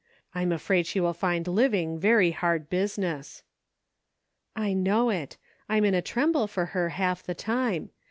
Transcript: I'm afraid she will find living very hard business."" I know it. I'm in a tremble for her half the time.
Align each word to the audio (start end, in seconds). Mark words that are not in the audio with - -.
I'm 0.33 0.51
afraid 0.51 0.87
she 0.87 0.99
will 0.99 1.13
find 1.13 1.47
living 1.47 1.99
very 1.99 2.31
hard 2.31 2.71
business."" 2.71 3.43
I 4.55 4.73
know 4.73 5.11
it. 5.11 5.37
I'm 5.69 5.85
in 5.85 5.93
a 5.93 6.01
tremble 6.01 6.47
for 6.47 6.65
her 6.73 6.89
half 6.89 7.21
the 7.21 7.35
time. 7.35 7.91